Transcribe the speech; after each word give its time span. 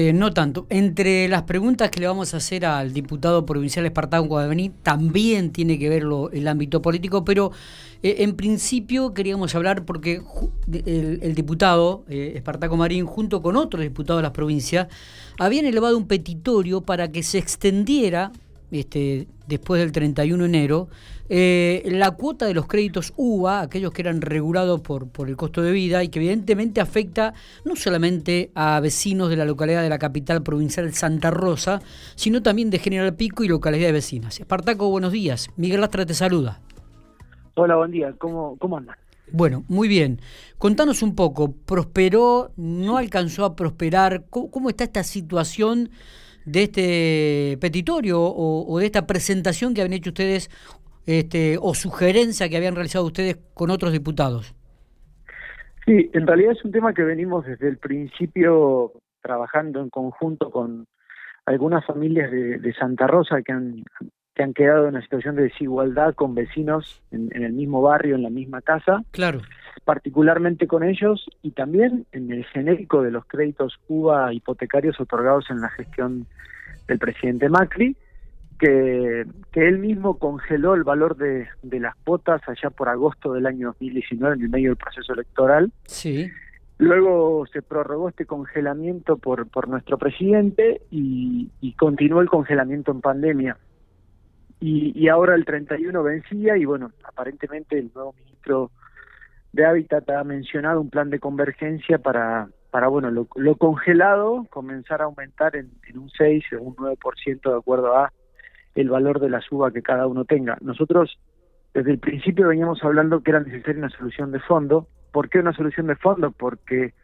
Eh, 0.00 0.12
no 0.12 0.32
tanto. 0.32 0.68
Entre 0.70 1.26
las 1.26 1.42
preguntas 1.42 1.90
que 1.90 1.98
le 1.98 2.06
vamos 2.06 2.32
a 2.32 2.36
hacer 2.36 2.64
al 2.64 2.92
diputado 2.92 3.44
provincial 3.44 3.84
Espartaco 3.84 4.28
Guadalní 4.28 4.70
también 4.70 5.50
tiene 5.50 5.76
que 5.76 5.88
ver 5.88 6.04
el 6.32 6.46
ámbito 6.46 6.80
político, 6.80 7.24
pero 7.24 7.50
eh, 8.04 8.18
en 8.20 8.36
principio 8.36 9.12
queríamos 9.12 9.56
hablar 9.56 9.84
porque 9.84 10.22
el, 10.72 11.34
diputado 11.34 12.04
eh, 12.08 12.34
Espartaco 12.36 12.76
Marín, 12.76 13.06
junto 13.06 13.42
con 13.42 13.56
otros 13.56 13.82
diputados 13.82 14.20
de 14.20 14.22
las 14.22 14.30
provincias, 14.30 14.86
habían 15.36 15.64
elevado 15.64 15.98
un 15.98 16.06
petitorio 16.06 16.80
para 16.80 17.10
que 17.10 17.24
se 17.24 17.38
extendiera 17.38 18.30
este, 18.70 19.28
después 19.46 19.80
del 19.80 19.92
31 19.92 20.44
de 20.44 20.48
enero, 20.48 20.88
eh, 21.30 21.82
la 21.86 22.12
cuota 22.12 22.46
de 22.46 22.54
los 22.54 22.66
créditos 22.66 23.12
UVA, 23.16 23.60
aquellos 23.60 23.92
que 23.92 24.02
eran 24.02 24.20
regulados 24.20 24.80
por, 24.80 25.08
por 25.08 25.28
el 25.28 25.36
costo 25.36 25.60
de 25.62 25.72
vida 25.72 26.02
y 26.02 26.08
que 26.08 26.18
evidentemente 26.18 26.80
afecta 26.80 27.34
no 27.64 27.76
solamente 27.76 28.50
a 28.54 28.80
vecinos 28.80 29.28
de 29.28 29.36
la 29.36 29.44
localidad 29.44 29.82
de 29.82 29.90
la 29.90 29.98
capital 29.98 30.42
provincial 30.42 30.92
Santa 30.94 31.30
Rosa, 31.30 31.80
sino 32.14 32.42
también 32.42 32.70
de 32.70 32.78
General 32.78 33.14
Pico 33.14 33.44
y 33.44 33.48
localidades 33.48 33.92
vecinas. 33.92 34.40
Espartaco, 34.40 34.88
buenos 34.90 35.12
días. 35.12 35.50
Miguel 35.56 35.80
Lastra 35.80 36.06
te 36.06 36.14
saluda. 36.14 36.60
Hola, 37.54 37.76
buen 37.76 37.90
día. 37.90 38.14
¿Cómo, 38.18 38.56
cómo 38.58 38.78
andan? 38.78 38.96
Bueno, 39.30 39.64
muy 39.68 39.88
bien. 39.88 40.20
Contanos 40.56 41.02
un 41.02 41.14
poco, 41.14 41.52
¿prosperó? 41.52 42.52
¿No 42.56 42.96
alcanzó 42.96 43.44
a 43.44 43.56
prosperar? 43.56 44.24
cómo 44.30 44.70
está 44.70 44.84
esta 44.84 45.02
situación? 45.02 45.90
De 46.48 46.62
este 46.62 47.58
petitorio 47.60 48.20
o, 48.20 48.78
de 48.78 48.86
esta 48.86 49.06
presentación 49.06 49.74
que 49.74 49.82
habían 49.82 49.98
hecho 49.98 50.10
ustedes 50.10 50.50
este, 51.06 51.58
o 51.60 51.74
sugerencia 51.74 52.48
que 52.48 52.56
habían 52.56 52.74
realizado 52.74 53.04
ustedes 53.04 53.38
con 53.54 53.70
otros 53.70 53.92
diputados? 53.92 54.54
Sí, 55.84 56.10
en 56.12 56.26
realidad 56.26 56.52
es 56.52 56.64
un 56.64 56.72
tema 56.72 56.92
que 56.92 57.02
venimos 57.02 57.46
desde 57.46 57.68
el 57.68 57.78
principio 57.78 58.92
trabajando 59.22 59.80
en 59.80 59.90
conjunto 59.90 60.50
con 60.50 60.86
algunas 61.46 61.84
familias 61.86 62.30
de, 62.30 62.74
Santa 62.78 63.06
Rosa 63.06 63.42
que 63.42 63.52
han, 63.52 63.82
que 64.34 64.42
han 64.42 64.52
quedado 64.52 64.84
en 64.84 64.90
una 64.90 65.02
situación 65.02 65.36
de 65.36 65.44
desigualdad 65.44 66.14
con 66.14 66.34
vecinos 66.34 67.02
en, 67.10 67.30
en 67.34 67.42
el 67.42 67.52
mismo 67.52 67.80
barrio, 67.80 68.16
en 68.16 68.22
la 68.22 68.30
misma 68.30 68.60
casa. 68.60 69.02
Claro 69.12 69.40
particularmente 69.88 70.66
con 70.66 70.82
ellos 70.82 71.30
y 71.40 71.52
también 71.52 72.04
en 72.12 72.30
el 72.30 72.44
genérico 72.44 73.02
de 73.02 73.10
los 73.10 73.24
créditos 73.24 73.78
Cuba 73.86 74.34
hipotecarios 74.34 75.00
otorgados 75.00 75.48
en 75.48 75.62
la 75.62 75.70
gestión 75.70 76.26
del 76.86 76.98
presidente 76.98 77.48
Macri, 77.48 77.96
que, 78.58 79.24
que 79.50 79.66
él 79.66 79.78
mismo 79.78 80.18
congeló 80.18 80.74
el 80.74 80.84
valor 80.84 81.16
de, 81.16 81.46
de 81.62 81.80
las 81.80 81.96
cuotas 82.04 82.42
allá 82.46 82.68
por 82.68 82.90
agosto 82.90 83.32
del 83.32 83.46
año 83.46 83.68
2019 83.68 84.34
en 84.34 84.42
el 84.42 84.50
medio 84.50 84.68
del 84.68 84.76
proceso 84.76 85.14
electoral. 85.14 85.72
Sí. 85.86 86.30
Luego 86.76 87.46
se 87.46 87.62
prorrogó 87.62 88.10
este 88.10 88.26
congelamiento 88.26 89.16
por, 89.16 89.48
por 89.48 89.68
nuestro 89.68 89.96
presidente 89.96 90.82
y, 90.90 91.48
y 91.62 91.72
continuó 91.72 92.20
el 92.20 92.28
congelamiento 92.28 92.92
en 92.92 93.00
pandemia. 93.00 93.56
Y, 94.60 94.92
y 94.94 95.08
ahora 95.08 95.34
el 95.34 95.46
31 95.46 96.02
vencía 96.02 96.58
y 96.58 96.66
bueno, 96.66 96.92
aparentemente 97.04 97.78
el 97.78 97.90
nuevo 97.94 98.12
ministro 98.22 98.70
de 99.58 99.66
Hábitat 99.66 100.08
ha 100.10 100.22
mencionado 100.22 100.80
un 100.80 100.88
plan 100.88 101.10
de 101.10 101.18
convergencia 101.18 101.98
para, 101.98 102.48
para 102.70 102.86
bueno, 102.86 103.10
lo, 103.10 103.56
congelado 103.56 104.46
comenzar 104.50 105.02
a 105.02 105.06
aumentar 105.06 105.56
en, 105.56 105.72
un 105.96 106.08
6 106.10 106.44
o 106.52 106.62
un 106.62 106.76
9% 106.76 107.40
de 107.42 107.58
acuerdo 107.58 107.96
a 107.96 108.12
el 108.76 108.88
valor 108.88 109.18
de 109.18 109.30
la 109.30 109.40
suba 109.40 109.72
que 109.72 109.82
cada 109.82 110.06
uno 110.06 110.24
tenga. 110.24 110.56
Nosotros 110.60 111.18
desde 111.74 111.90
el 111.90 111.98
principio 111.98 112.46
veníamos 112.46 112.84
hablando 112.84 113.20
que 113.20 113.32
era 113.32 113.40
necesaria 113.40 113.80
una 113.80 113.90
solución 113.90 114.30
de 114.30 114.38
fondo. 114.38 114.86
¿Por 115.10 115.28
qué 115.28 115.40
una 115.40 115.52
solución 115.52 115.88
de 115.88 115.96
fondo? 115.96 116.30
Porque 116.30 116.94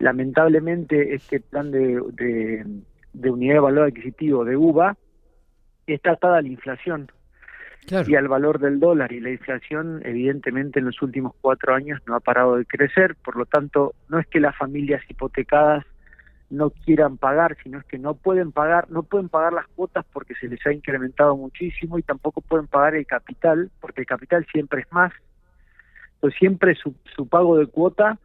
lamentablemente 0.00 1.14
este 1.14 1.38
plan 1.38 1.70
de, 1.70 2.02
de, 3.12 3.30
unidad 3.30 3.54
de 3.54 3.60
valor 3.60 3.86
adquisitivo 3.86 4.44
de 4.44 4.56
UVA 4.56 4.96
está 5.86 6.12
atada 6.12 6.38
a 6.38 6.42
la 6.42 6.48
inflación 6.48 7.12
y 7.90 8.14
al 8.14 8.28
valor 8.28 8.58
del 8.58 8.80
dólar. 8.80 9.12
Y 9.12 9.20
la 9.20 9.30
inflación 9.30 10.00
evidentemente 10.04 10.78
en 10.78 10.86
los 10.86 11.00
últimos 11.02 11.34
cuatro 11.40 11.74
años 11.74 12.00
no 12.06 12.14
ha 12.14 12.20
parado 12.20 12.56
de 12.56 12.64
crecer, 12.64 13.16
por 13.16 13.36
lo 13.36 13.46
tanto 13.46 13.94
no 14.08 14.18
es 14.18 14.26
que 14.26 14.40
las 14.40 14.56
familias 14.56 15.02
hipotecadas 15.08 15.84
no 16.50 16.70
quieran 16.70 17.16
pagar, 17.16 17.56
sino 17.62 17.78
es 17.78 17.84
que 17.86 17.98
no 17.98 18.14
pueden 18.14 18.52
pagar, 18.52 18.90
no 18.90 19.02
pueden 19.02 19.30
pagar 19.30 19.54
las 19.54 19.66
cuotas 19.68 20.04
porque 20.12 20.34
se 20.34 20.48
les 20.48 20.64
ha 20.66 20.72
incrementado 20.72 21.36
muchísimo 21.36 21.98
y 21.98 22.02
tampoco 22.02 22.42
pueden 22.42 22.66
pagar 22.66 22.94
el 22.94 23.06
capital, 23.06 23.70
porque 23.80 24.02
el 24.02 24.06
capital 24.06 24.46
siempre 24.52 24.82
es 24.82 24.92
más. 24.92 25.12
Entonces 26.16 26.38
siempre 26.38 26.74
su, 26.74 26.94
su 27.16 27.26
pago 27.26 27.58
de 27.58 27.66
cuota 27.66 28.18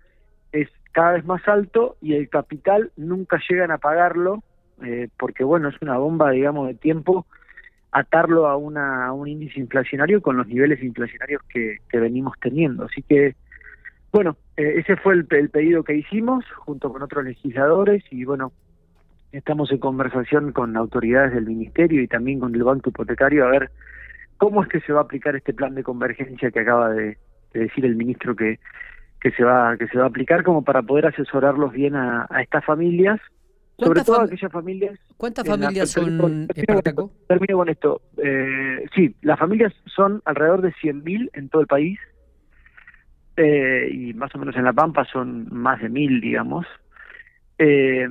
es 0.52 0.68
cada 0.92 1.14
vez 1.14 1.26
más 1.26 1.48
alto 1.48 1.96
y 2.02 2.16
el 2.16 2.28
capital 2.30 2.92
nunca 2.98 3.40
llegan 3.50 3.72
a 3.72 3.78
pagarlo, 3.78 4.44
eh, 4.84 5.08
porque 5.18 5.46
bueno, 5.46 5.70
es 5.70 5.76
una 5.82 5.98
bomba, 5.98 6.32
digamos, 6.32 6.68
de 6.68 6.74
tiempo 6.74 7.26
atarlo 7.98 8.48
a, 8.48 8.58
una, 8.58 9.12
un 9.12 9.28
índice 9.28 9.60
inflacionario 9.60 10.22
con 10.22 10.38
los 10.38 10.48
niveles 10.48 10.84
inflacionarios 10.84 11.42
que, 11.50 11.78
venimos 11.94 12.36
teniendo. 12.40 12.86
Así 12.86 13.02
que, 13.02 13.36
bueno, 14.12 14.38
eh, 14.56 14.76
ese 14.78 14.96
fue 14.98 15.14
el, 15.14 15.26
pedido 15.26 15.84
que 15.84 15.96
hicimos 15.96 16.46
junto 16.58 16.92
con 16.92 17.02
otros 17.02 17.26
legisladores 17.26 18.04
y 18.12 18.24
bueno, 18.24 18.52
estamos 19.32 19.72
en 19.72 19.80
conversación 19.80 20.52
con 20.52 20.78
autoridades 20.78 21.34
del 21.34 21.46
ministerio 21.46 22.02
y 22.02 22.08
también 22.08 22.40
con 22.40 22.54
el 22.54 22.64
banco 22.64 22.90
hipotecario 22.90 23.46
a 23.46 23.50
ver 23.50 23.72
cómo 24.38 24.62
es 24.62 24.70
que 24.70 24.80
se 24.82 24.94
va 24.94 25.02
a 25.02 25.04
aplicar 25.04 25.36
este 25.36 25.54
plan 25.54 25.74
de 25.74 25.84
convergencia 25.84 26.52
que 26.52 26.60
acaba 26.60 26.90
de, 26.90 27.18
decir 27.54 27.86
el 27.86 27.96
ministro 27.96 28.36
que, 28.36 28.60
que 29.20 29.32
se 29.32 29.44
va 29.44 29.76
que 29.78 29.88
se 29.88 29.98
va 29.98 30.04
a 30.04 30.08
aplicar 30.08 30.44
como 30.44 30.64
para 30.64 30.84
poder 30.84 31.08
asesorarlos 31.08 31.74
bien 31.74 31.96
a 31.96 32.28
estas 32.40 32.64
familias 32.64 33.20
sobre 33.78 34.04
todo 34.04 34.22
aquellas 34.22 34.52
familias... 34.52 35.00
¿Cuántas 35.18 35.48
familias 35.48 35.92
son, 35.92 36.48
Espartaco? 36.56 37.12
Termino 37.28 37.58
con 37.58 37.70
esto. 37.70 38.02
Eh, 38.18 38.86
sí, 38.96 39.16
las 39.22 39.38
familias 39.38 39.74
son 39.86 40.22
alrededor 40.26 40.62
de 40.62 40.74
100.000 40.74 41.30
en 41.34 41.50
todo 41.50 41.62
el 41.62 41.68
país 41.68 42.00
eh, 43.38 43.90
y 43.92 44.14
más 44.16 44.34
o 44.34 44.40
menos 44.40 44.56
en 44.56 44.64
La 44.64 44.74
Pampa 44.74 45.06
son 45.06 45.48
más 45.52 45.80
de 45.80 45.90
1.000, 45.90 46.22
digamos. 46.22 46.66
Eh, 47.60 48.08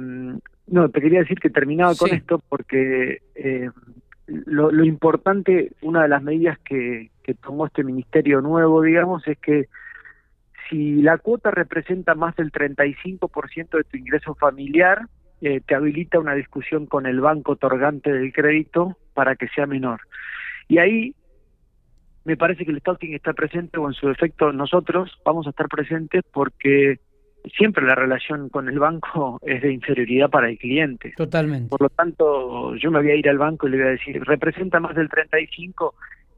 no, 0.69 0.89
te 0.89 1.01
quería 1.01 1.21
decir 1.21 1.39
que 1.39 1.51
terminaba 1.51 1.95
con 1.95 2.11
esto 2.11 2.41
porque 2.49 3.23
eh, 3.35 3.71
lo, 4.27 4.71
lo, 4.71 4.85
importante, 4.85 5.73
una 5.83 6.03
de 6.03 6.09
las 6.09 6.23
medidas 6.23 6.59
que, 6.61 7.11
que 7.23 7.35
tomó 7.35 7.67
este 7.67 7.85
ministerio 7.85 8.41
nuevo, 8.41 8.83
digamos, 8.83 9.27
es 9.27 9.39
que 9.39 9.69
si 10.69 11.03
la 11.03 11.19
cuota 11.19 11.51
representa 11.51 12.15
más 12.15 12.35
del 12.37 12.51
35% 12.51 13.71
de 13.71 13.85
tu 13.85 13.97
ingreso 13.97 14.35
familiar, 14.35 15.07
eh, 15.43 15.61
te 15.61 15.75
habilita 15.75 16.19
una 16.19 16.35
discusión 16.35 16.87
con 16.87 17.07
el 17.07 17.21
banco 17.21 17.53
otorgante 17.53 18.13
del 18.13 18.33
crédito 18.33 18.97
para 19.15 19.37
que 19.37 19.49
sea 19.49 19.67
menor. 19.67 20.01
Y 20.69 20.79
ahí 20.79 21.15
me 22.25 22.37
parece 22.37 22.65
que 22.65 22.73
el 22.73 22.81
stalking 22.81 23.15
está 23.15 23.33
presente 23.33 23.79
o 23.79 23.87
en 23.87 23.95
su 23.95 24.11
efecto 24.11 24.53
nosotros 24.53 25.17
vamos 25.25 25.47
a 25.47 25.51
estar 25.51 25.69
presentes 25.69 26.25
porque 26.33 26.99
siempre 27.57 27.87
la 27.87 27.95
relación 27.95 28.49
con 28.49 28.69
el 28.69 28.79
banco 28.79 29.39
es 29.47 29.63
de 29.63 29.73
inferioridad 29.73 30.31
para 30.31 30.49
el 30.49 30.59
cliente. 30.59 31.13
Totalmente. 31.17 31.69
Por 31.69 31.83
lo 31.83 31.89
tanto, 31.89 32.75
yo 32.77 32.91
me 32.91 33.01
voy 33.01 33.11
a 33.11 33.17
ir 33.17 33.29
al 33.29 33.39
banco 33.39 33.69
y 33.69 33.71
le 33.71 33.77
voy 33.77 33.87
a 33.87 33.91
decir, 33.91 34.23
representa 34.25 34.81
más 34.81 34.97
del 34.97 35.09
35 35.09 35.95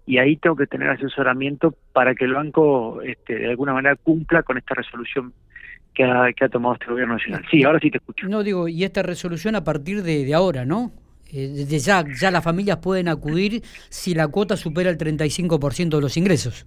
y 0.06 0.18
ahí 0.18 0.36
tengo 0.36 0.56
que 0.56 0.66
tener 0.66 0.88
asesoramiento 0.88 1.74
para 1.92 2.14
que 2.14 2.24
el 2.24 2.34
banco 2.34 3.00
este, 3.02 3.36
de 3.36 3.50
alguna 3.50 3.74
manera 3.74 3.96
cumpla 3.96 4.42
con 4.42 4.58
esta 4.58 4.74
resolución 4.74 5.32
que 6.34 6.44
ha, 6.44 6.48
tomado 6.48 6.74
este 6.74 6.86
gobierno 6.86 7.14
nacional. 7.14 7.44
Sí, 7.50 7.64
ahora 7.64 7.80
sí 7.80 7.90
te 7.90 7.98
escucho. 7.98 8.28
No, 8.28 8.44
digo, 8.44 8.68
y 8.68 8.84
esta 8.84 9.02
resolución 9.02 9.56
a 9.56 9.64
partir 9.64 10.02
de, 10.02 10.32
ahora, 10.32 10.64
¿no? 10.64 10.92
Eh, 11.32 11.48
desde 11.48 11.78
ya, 11.80 12.04
ya 12.20 12.30
las 12.30 12.44
familias 12.44 12.78
pueden 12.78 13.08
acudir 13.08 13.62
si 13.88 14.14
la 14.14 14.28
cuota 14.28 14.56
supera 14.56 14.90
el 14.90 14.96
35% 14.96 15.96
de 15.96 16.00
los 16.00 16.16
ingresos. 16.16 16.66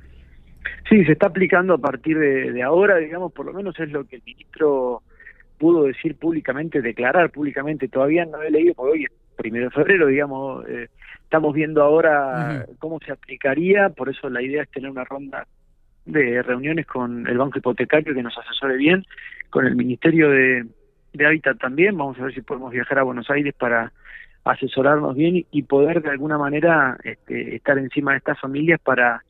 Sí, 0.90 1.06
se 1.06 1.14
está 1.14 1.28
aplicando 1.28 1.76
a 1.76 1.78
partir 1.78 2.20
de, 2.20 2.62
ahora, 2.62 2.98
digamos, 2.98 3.32
por 3.32 3.46
lo 3.46 3.54
menos 3.54 3.80
es 3.80 3.90
lo 3.90 4.04
que 4.04 4.18
el 4.18 4.24
ministro 4.26 5.02
pudo 5.58 5.84
decir 5.84 6.16
públicamente, 6.18 6.82
declarar 6.82 7.32
públicamente. 7.32 7.88
Todavía 7.88 8.26
no 8.26 8.42
he 8.42 8.52
leído, 8.52 8.74
porque 8.74 8.92
hoy 8.92 9.04
es 9.06 9.12
primero 9.38 9.66
de 9.66 9.72
febrero, 9.72 10.08
digamos, 10.08 10.68
eh, 10.68 10.90
estamos 11.24 11.54
viendo 11.54 11.82
ahora 11.82 12.66
cómo 12.80 13.00
se 13.06 13.14
aplicaría, 13.14 13.90
por 13.90 14.10
eso 14.10 14.30
la 14.30 14.42
idea 14.42 14.64
es 14.64 14.70
tener 14.70 14.92
una 14.92 15.06
ronda 15.06 15.48
de 16.06 16.42
reuniones 16.42 16.86
con 16.88 17.28
el 17.28 17.38
Banco 17.38 17.60
Hipotecario 17.60 18.14
que 18.14 18.24
nos 18.24 18.38
asesore 18.38 18.78
bien, 18.78 19.06
con 19.50 19.66
el 19.66 19.76
Ministerio 19.76 20.30
de, 20.30 20.66
de 21.14 21.26
Hábitat 21.26 21.58
también, 21.60 21.98
vamos 21.98 22.20
a 22.20 22.24
ver 22.24 22.34
si 22.34 22.42
podemos 22.42 22.72
viajar 22.72 23.00
a 23.00 23.04
Buenos 23.04 23.30
Aires 23.30 23.54
para 23.58 23.92
asesorarnos 24.44 25.16
bien 25.16 25.46
y 25.52 25.64
poder 25.64 26.02
de 26.02 26.10
alguna 26.10 26.38
manera 26.38 26.98
este, 27.04 27.56
estar 27.56 27.78
encima 27.78 28.12
de 28.12 28.18
estas 28.18 28.40
familias 28.40 28.80
para, 28.80 29.24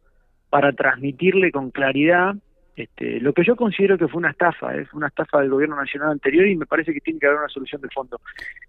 para 0.50 0.72
transmitirle 0.72 1.52
con 1.52 1.72
claridad 1.72 2.36
este, 2.76 3.20
lo 3.20 3.34
que 3.34 3.44
yo 3.44 3.56
considero 3.56 3.98
que 3.98 4.08
fue 4.08 4.20
una 4.20 4.32
estafa, 4.32 4.76
es 4.76 4.92
una 4.94 5.08
estafa 5.08 5.42
del 5.42 5.50
gobierno 5.50 5.76
nacional 5.76 6.12
anterior 6.12 6.48
y 6.48 6.56
me 6.56 6.66
parece 6.66 6.94
que 6.94 7.02
tiene 7.02 7.20
que 7.20 7.28
haber 7.28 7.40
una 7.40 7.50
solución 7.50 7.82
de 7.82 7.90
fondo. 7.90 8.20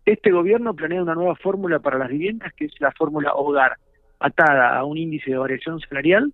Este 0.04 0.30
gobierno 0.30 0.74
planea 0.74 1.02
una 1.02 1.14
nueva 1.14 1.36
fórmula 1.36 1.78
para 1.78 1.98
las 1.98 2.08
viviendas, 2.08 2.52
que 2.54 2.64
es 2.66 2.80
la 2.80 2.90
fórmula 2.92 3.32
hogar, 3.34 3.76
atada 4.18 4.76
a 4.76 4.84
un 4.84 4.98
índice 4.98 5.30
de 5.30 5.38
variación 5.38 5.80
salarial 5.80 6.32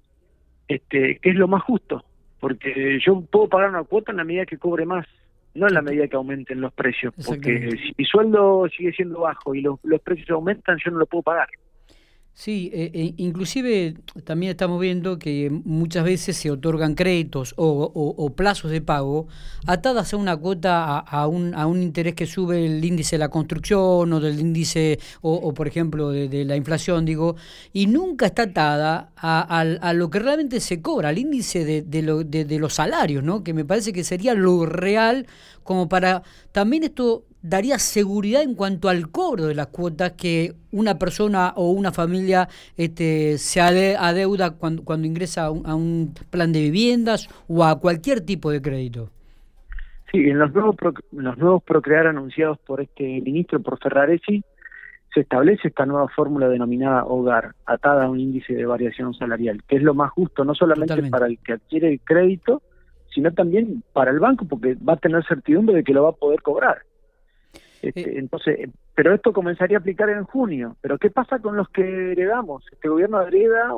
este, 0.69 1.19
que 1.19 1.31
es 1.31 1.37
lo 1.37 1.49
más 1.49 1.62
justo, 1.62 2.05
porque 2.41 2.99
yo 3.05 3.20
puedo 3.23 3.49
pagar 3.49 3.70
una 3.70 3.85
cuota 3.85 4.12
en 4.12 4.19
la 4.19 4.25
medida 4.25 4.47
que 4.47 4.59
cobre 4.59 4.87
más. 4.87 5.06
no 5.55 5.67
en 5.67 5.75
la 5.75 5.82
medida 5.82 6.06
que 6.06 6.17
aumenten 6.17 6.61
los 6.61 6.73
precios, 6.73 7.12
porque 7.26 7.70
si 7.70 7.93
mi 7.97 8.05
sueldo 8.05 8.69
sigue 8.69 8.93
siendo 8.93 9.20
bajo 9.20 9.55
y 9.55 9.62
los, 9.62 9.81
los 9.82 10.00
precios 10.00 10.31
aumentan, 10.31 10.79
yo 10.85 10.91
no 10.91 10.99
lo 10.99 11.06
puedo 11.06 11.23
pagar. 11.23 11.49
Sí, 12.38 12.70
eh, 12.73 12.93
eh, 12.94 13.14
inclusive 13.17 13.96
también 14.23 14.50
estamos 14.50 14.81
viendo 14.81 15.19
que 15.19 15.50
muchas 15.50 16.05
veces 16.05 16.37
se 16.37 16.52
otorgan 16.52 16.94
créditos 16.94 17.52
o, 17.56 18.32
plazos 18.37 18.70
de 18.70 18.81
pago 18.81 19.26
atadas 19.67 20.14
a 20.14 20.17
una 20.19 20.37
cuota, 20.37 21.00
a, 21.00 21.26
un, 21.26 21.52
a 21.56 21.67
un 21.67 21.82
interés 21.82 22.14
que 22.14 22.26
sube 22.26 22.64
el 22.64 22.85
índice 22.85 23.17
de 23.17 23.19
la 23.19 23.29
construcción 23.29 24.12
o 24.12 24.20
del 24.20 24.38
índice, 24.38 25.00
o, 25.20 25.52
por 25.52 25.67
ejemplo 25.67 26.11
de, 26.11 26.44
la 26.44 26.55
inflación, 26.55 27.05
digo, 27.05 27.35
y 27.73 27.88
nunca 27.88 28.26
está 28.26 28.44
atada 28.44 29.11
a, 29.17 29.93
lo 29.94 30.08
que 30.08 30.20
realmente 30.20 30.61
se 30.61 30.81
cobra, 30.81 31.08
al 31.08 31.19
índice 31.19 31.64
de, 31.64 31.82
de, 31.82 32.44
de 32.44 32.58
los 32.61 32.75
salarios, 32.75 33.25
¿no? 33.25 33.43
que 33.43 33.52
me 33.52 33.64
parece 33.64 33.93
que 33.93 34.05
sería 34.05 34.34
lo 34.34 34.64
real 34.64 35.26
como 35.64 35.88
para 35.88 36.23
también 36.52 36.84
esto 36.84 37.25
daría 37.43 37.79
seguridad 37.79 38.43
en 38.43 38.55
cuanto 38.55 38.88
al 38.88 39.11
cobro 39.11 39.46
de 39.46 39.55
las 39.55 39.69
cuotas 39.69 40.12
que 40.12 40.55
una 40.73 40.99
persona 40.99 41.52
o 41.56 41.70
una 41.70 41.93
familia 41.93 42.49
este, 42.76 43.38
se 43.38 43.61
adeuda 43.61 44.50
cuando, 44.52 44.85
cuando 44.85 45.06
ingresa 45.06 45.46
a 45.46 45.50
un, 45.50 46.14
plan 46.31 46.52
de 46.52 46.61
viviendas 46.61 47.29
o 47.49 47.64
a 47.64 47.79
cualquier 47.81 48.20
tipo 48.20 48.50
de 48.50 48.61
crédito. 48.61 49.11
Sí, 50.11 50.19
en 50.19 50.38
los 50.38 50.52
nuevos, 50.55 50.76
los 51.12 51.38
nuevos 51.38 51.62
Procrear 51.62 52.06
anunciados 52.06 52.58
por 52.58 52.81
este 52.81 53.20
ministro, 53.20 53.61
por 53.61 53.79
Ferraresi, 53.79 54.43
se 55.12 55.20
establece 55.20 55.69
esta 55.69 55.87
nueva 55.87 56.08
fórmula 56.08 56.49
denominada 56.49 57.05
hogar, 57.05 57.55
atada 57.67 58.05
a 58.05 58.11
un 58.11 58.20
índice 58.20 58.55
de 58.55 58.67
variación 58.67 59.14
salarial, 59.14 59.62
que 59.67 59.76
es 59.76 59.82
lo 59.82 59.94
más 59.94 60.11
justo, 60.12 60.44
no 60.44 60.55
solamente 60.55 61.11
para 61.11 61.26
el 61.26 61.38
que 61.38 61.55
adquiere 61.55 61.88
el 61.88 62.00
crédito, 62.00 62.62
sino 63.14 63.32
también 63.32 63.82
para 63.93 64.11
el 64.11 64.20
banco, 64.20 64.46
porque 64.46 64.76
va 64.76 64.94
a 64.94 64.99
tener 64.99 65.25
certidumbre 65.26 65.76
de 65.76 65.84
que 65.84 65.93
lo 65.93 66.05
va 66.05 66.11
a 66.11 66.12
poder 66.12 66.43
cobrar. 66.43 66.82
Este, 67.83 68.01
eh. 68.01 68.19
entonces, 68.19 68.71
pero 68.95 69.15
esto 69.15 69.33
comenzaría 69.33 69.79
a 69.79 69.81
aplicar 69.81 70.09
en 70.11 70.25
junio. 70.25 70.77
Pero 70.81 70.99
¿qué 70.99 71.11
pasa 71.11 71.39
con 71.39 71.57
los 71.57 71.69
que 71.69 72.13
heredamos? 72.13 72.65
Este 72.73 72.89
gobierno 72.89 73.21
hereda 73.23 73.75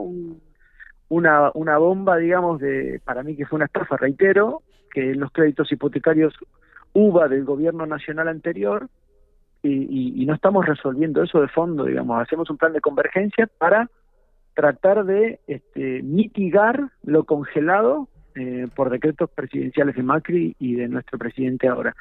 una, 1.08 1.50
una 1.54 1.78
bomba, 1.78 2.16
digamos, 2.16 2.60
de 2.60 3.00
para 3.04 3.22
mí 3.22 3.36
que 3.36 3.46
fue 3.46 3.56
una 3.56 3.66
estafa, 3.66 3.96
reitero, 3.96 4.62
que 4.92 5.14
los 5.14 5.30
créditos 5.32 5.70
hipotecarios 5.70 6.34
UBA 6.92 7.28
del 7.28 7.44
gobierno 7.44 7.86
nacional 7.86 8.28
anterior 8.28 8.88
y, 9.62 10.22
y, 10.22 10.26
no 10.26 10.34
estamos 10.34 10.64
resolviendo 10.64 11.22
eso 11.22 11.40
de 11.40 11.48
fondo, 11.48 11.84
digamos, 11.84 12.20
hacemos 12.20 12.48
un 12.48 12.56
plan 12.56 12.72
de 12.72 12.80
convergencia 12.80 13.46
para 13.58 13.90
tratar 14.54 15.04
de 15.04 15.38
este, 15.46 16.02
mitigar 16.02 16.88
lo 17.02 17.24
congelado 17.24 18.08
eh, 18.34 18.66
por 18.74 18.90
decretos 18.90 19.30
presidenciales 19.30 19.96
de 19.96 20.02
Macri 20.02 20.56
y 20.58 20.74
de 20.74 20.88
nuestro 20.88 21.18
presidente 21.18 21.68
ahora. 21.68 21.94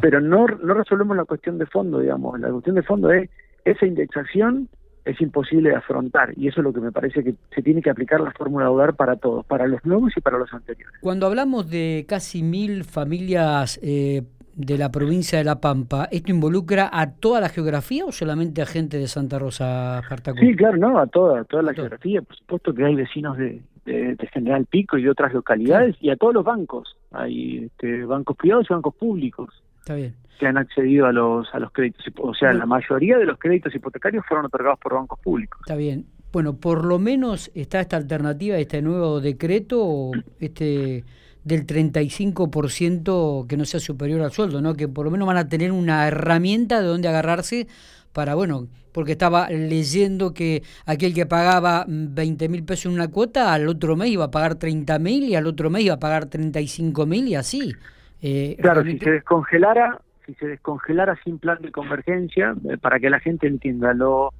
Pero 0.00 0.20
no, 0.20 0.46
no 0.46 0.74
resolvemos 0.74 1.16
la 1.16 1.24
cuestión 1.24 1.58
de 1.58 1.66
fondo, 1.66 2.00
digamos. 2.00 2.38
La 2.40 2.50
cuestión 2.50 2.76
de 2.76 2.82
fondo 2.82 3.10
es 3.10 3.28
esa 3.64 3.86
indexación 3.86 4.68
es 5.04 5.20
imposible 5.20 5.70
de 5.70 5.76
afrontar 5.76 6.32
y 6.36 6.48
eso 6.48 6.60
es 6.60 6.64
lo 6.64 6.72
que 6.72 6.80
me 6.80 6.92
parece 6.92 7.24
que 7.24 7.34
se 7.54 7.62
tiene 7.62 7.82
que 7.82 7.90
aplicar 7.90 8.20
la 8.20 8.32
fórmula 8.32 8.66
de 8.66 8.70
hogar 8.70 8.94
para 8.94 9.16
todos, 9.16 9.44
para 9.46 9.66
los 9.66 9.84
nuevos 9.84 10.12
y 10.16 10.20
para 10.20 10.38
los 10.38 10.52
anteriores. 10.52 10.98
Cuando 11.00 11.26
hablamos 11.26 11.70
de 11.70 12.04
casi 12.08 12.42
mil 12.42 12.84
familias 12.84 13.80
eh, 13.82 14.22
de 14.54 14.78
la 14.78 14.90
provincia 14.90 15.38
de 15.38 15.44
La 15.44 15.60
Pampa, 15.60 16.08
¿esto 16.10 16.30
involucra 16.30 16.90
a 16.92 17.12
toda 17.14 17.40
la 17.40 17.48
geografía 17.48 18.04
o 18.04 18.12
solamente 18.12 18.62
a 18.62 18.66
gente 18.66 18.98
de 18.98 19.06
Santa 19.06 19.38
Rosa, 19.38 20.02
Sí, 20.38 20.54
claro, 20.54 20.76
no, 20.76 20.98
a 20.98 21.06
toda, 21.06 21.44
toda 21.44 21.62
la 21.62 21.74
geografía. 21.74 22.22
Por 22.22 22.36
supuesto 22.36 22.74
que 22.74 22.84
hay 22.84 22.94
vecinos 22.94 23.36
de, 23.38 23.62
de, 23.84 24.16
General 24.32 24.66
Pico 24.66 24.98
y 24.98 25.02
de 25.02 25.10
otras 25.10 25.32
localidades 25.32 25.96
y 26.00 26.10
a 26.10 26.16
todos 26.16 26.34
los 26.34 26.44
bancos. 26.44 26.96
Hay 27.12 27.64
este, 27.64 28.04
bancos 28.04 28.36
privados 28.36 28.66
y 28.70 28.74
bancos 28.74 28.94
públicos. 28.94 29.62
que 29.86 30.46
han 30.46 30.56
accedido 30.56 31.06
a 31.06 31.12
los 31.12 31.54
a 31.54 31.58
los 31.58 31.70
créditos, 31.70 32.02
o 32.18 32.32
sea, 32.32 32.54
la 32.54 32.64
mayoría 32.64 33.18
de 33.18 33.26
los 33.26 33.38
créditos 33.38 33.74
hipotecarios 33.74 34.24
fueron 34.26 34.46
otorgados 34.46 34.78
por 34.78 34.94
bancos 34.94 35.18
públicos. 35.20 35.60
Está 35.60 35.76
bien. 35.76 36.06
Bueno, 36.32 36.54
por 36.54 36.84
lo 36.84 36.98
menos 36.98 37.50
está 37.54 37.80
esta 37.80 37.96
alternativa, 37.96 38.56
este 38.56 38.82
nuevo 38.82 39.20
decreto, 39.20 40.12
este 40.38 41.04
del 41.44 41.66
35% 41.66 43.46
que 43.46 43.56
no 43.56 43.64
sea 43.64 43.80
superior 43.80 44.20
al 44.22 44.32
sueldo, 44.32 44.60
¿no? 44.60 44.74
Que 44.74 44.88
por 44.88 45.04
lo 45.04 45.10
menos 45.10 45.26
van 45.26 45.36
a 45.36 45.48
tener 45.48 45.72
una 45.72 46.06
herramienta 46.06 46.80
de 46.80 46.86
donde 46.86 47.08
agarrarse 47.08 47.66
para, 48.12 48.34
bueno, 48.34 48.68
porque 48.92 49.12
estaba 49.12 49.48
leyendo 49.48 50.34
que 50.34 50.62
aquel 50.86 51.14
que 51.14 51.26
pagaba 51.26 51.84
20 51.88 52.48
mil 52.48 52.64
pesos 52.64 52.86
en 52.86 52.92
una 52.92 53.08
cuota, 53.08 53.52
al 53.54 53.68
otro 53.68 53.96
mes 53.96 54.10
iba 54.10 54.24
a 54.24 54.30
pagar 54.30 54.56
30 54.56 54.98
mil 54.98 55.24
y 55.24 55.34
al 55.34 55.46
otro 55.46 55.70
mes 55.70 55.84
iba 55.84 55.94
a 55.94 56.00
pagar 56.00 56.26
35 56.26 57.06
mil 57.06 57.28
y 57.28 57.34
así. 57.34 57.72
Eh, 58.22 58.56
claro, 58.60 58.82
si 58.82 58.98
se 58.98 59.10
descongelara, 59.10 60.00
si 60.26 60.34
se 60.34 60.46
descongelara 60.46 61.16
sin 61.24 61.38
plan 61.38 61.58
de 61.62 61.70
convergencia, 61.70 62.54
eh, 62.68 62.76
para 62.78 62.98
que 62.98 63.10
la 63.10 63.20
gente 63.20 63.46
entienda, 63.46 63.94
lo 63.94 64.32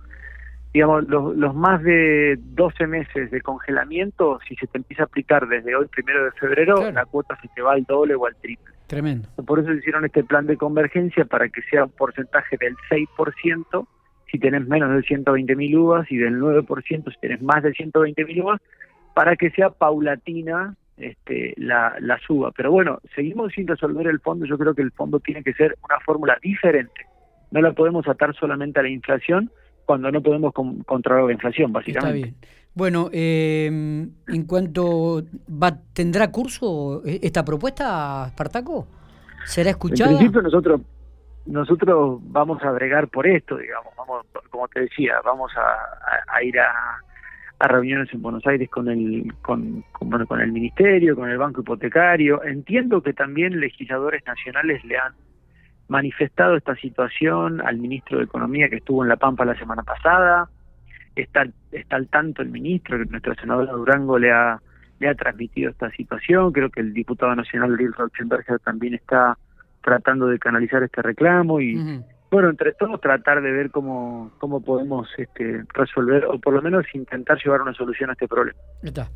digamos, 0.73 1.09
los, 1.09 1.55
más 1.55 1.83
de 1.83 2.39
12 2.41 2.87
meses 2.87 3.31
de 3.31 3.41
congelamiento, 3.41 4.39
si 4.47 4.55
se 4.57 4.67
te 4.67 4.79
empieza 4.79 5.03
a 5.03 5.07
aplicar 5.07 5.49
desde 5.49 5.75
hoy, 5.75 5.87
primero 5.87 6.25
de 6.25 6.31
febrero, 6.33 6.91
la 6.93 7.05
cuota 7.07 7.37
se 7.43 7.49
te 7.49 7.63
va 7.63 7.73
al 7.73 7.85
doble 7.85 8.15
o 8.15 8.27
al 8.27 8.37
triple. 8.37 8.73
Tremendo. 8.87 9.29
Por 9.47 9.61
eso 9.61 9.73
hicieron 9.73 10.05
este 10.05 10.25
plan 10.25 10.47
de 10.47 10.57
convergencia 10.57 11.25
para 11.25 11.49
que 11.49 11.63
sea 11.63 11.85
un 11.85 11.91
porcentaje 11.91 12.57
del 12.59 12.77
6% 12.91 13.87
si 14.31 14.39
tenés 14.39 14.67
menos 14.67 14.95
de 14.95 15.03
120 15.03 15.57
mil 15.57 15.77
uvas 15.77 16.11
y 16.11 16.17
del 16.17 16.41
9% 16.41 17.13
si 17.13 17.21
tenés 17.21 17.43
más 17.43 17.63
de 17.63 17.73
120 17.73 18.25
mil 18.25 18.43
uvas, 18.43 18.61
para 19.15 19.35
que 19.37 19.51
sea 19.51 19.71
paulatina 19.71 20.77
este, 20.97 21.55
la, 21.57 21.97
la 21.99 22.19
suba. 22.19 22.53
Pero 22.57 22.71
bueno, 22.71 23.01
seguimos 23.15 23.53
sin 23.53 23.67
resolver 23.67 24.07
el 24.07 24.21
fondo. 24.21 24.47
Yo 24.47 24.57
creo 24.57 24.75
que 24.75 24.83
el 24.83 24.93
fondo 24.93 25.19
tiene 25.19 25.43
que 25.43 25.53
ser 25.55 25.77
una 25.85 25.99
fórmula 26.01 26.39
diferente. 26.41 27.07
No 27.51 27.61
la 27.61 27.73
podemos 27.73 28.07
atar 28.07 28.35
solamente 28.37 28.79
a 28.79 28.85
la 28.85 28.89
inflación, 28.89 29.51
cuando 29.91 30.13
no 30.13 30.23
podemos 30.23 30.55
controlar 30.87 31.25
la 31.25 31.33
inflación, 31.33 31.73
básicamente. 31.73 32.29
Está 32.29 32.39
bien. 32.39 32.55
Bueno, 32.75 33.11
eh, 33.13 33.67
en 33.67 34.47
cuanto 34.47 35.25
va, 35.51 35.77
¿tendrá 35.93 36.31
curso 36.31 37.03
esta 37.05 37.45
propuesta, 37.45 38.27
Espartaco? 38.29 38.87
¿Será 39.47 39.71
escuchada? 39.71 40.13
En 40.13 40.19
principio 40.19 40.43
nosotros 40.43 40.81
nosotros 41.47 42.21
vamos 42.23 42.63
a 42.63 42.71
bregar 42.71 43.09
por 43.09 43.27
esto, 43.27 43.57
digamos, 43.57 43.93
vamos, 43.97 44.27
como 44.49 44.69
te 44.69 44.83
decía, 44.83 45.15
vamos 45.25 45.51
a, 45.57 46.41
ir 46.45 46.61
a, 46.61 47.67
reuniones 47.67 48.15
en 48.15 48.23
Buenos 48.23 48.47
Aires 48.47 48.71
con 48.71 48.89
el 48.89 49.35
con, 49.43 49.83
con, 49.91 50.25
con 50.25 50.41
el 50.41 50.53
ministerio, 50.53 51.17
con 51.17 51.29
el 51.29 51.37
banco 51.37 51.63
hipotecario. 51.63 52.45
Entiendo 52.45 53.03
que 53.03 53.13
también 53.13 53.59
legisladores 53.59 54.25
nacionales 54.25 54.85
le 54.85 54.99
han 54.99 55.15
manifestado 55.91 56.57
esta 56.57 56.77
situación 56.77 57.61
al 57.61 57.79
ministro 57.79 58.19
de 58.19 58.25
Economía 58.25 58.69
que 58.69 58.77
estuvo 58.77 59.03
en 59.03 59.09
La 59.09 59.17
Pampa 59.17 59.45
la 59.45 59.59
semana 59.59 59.83
pasada. 59.83 60.49
Está, 61.17 61.47
está 61.73 61.97
al 61.97 62.07
tanto 62.07 62.43
el 62.43 62.49
ministro, 62.49 62.97
que 62.97 63.07
nuestra 63.07 63.35
senadora 63.35 63.73
Durango 63.73 64.17
le 64.17 64.31
ha, 64.31 64.63
le 65.01 65.09
ha 65.09 65.15
transmitido 65.17 65.71
esta 65.71 65.91
situación. 65.91 66.53
Creo 66.53 66.71
que 66.71 66.81
el 66.81 66.95
diputado 66.95 67.35
nacional 67.35 67.77
Lil 67.77 67.93
Rauschenberger 67.93 68.61
también 68.61 68.95
está 68.95 69.37
tratando 69.83 70.29
de 70.29 70.39
canalizar 70.39 70.83
este 70.85 71.03
reclamo 71.03 71.61
y, 71.61 72.03
bueno, 72.31 72.51
entre 72.51 72.73
todos 72.75 73.01
tratar 73.01 73.43
de 73.43 73.51
ver 73.51 73.73
cómo, 73.73 74.31
cómo 74.39 74.61
podemos 74.61 75.09
este, 75.19 75.65
resolver 75.75 76.25
o 76.27 76.39
por 76.39 76.55
lo 76.55 76.63
menos 76.63 76.87
intentar 76.95 77.37
llevar 77.43 77.63
una 77.63 77.75
solución 77.75 78.11
a 78.11 78.13
este 78.13 78.29
problema. 78.29 78.59
Está. 78.81 79.09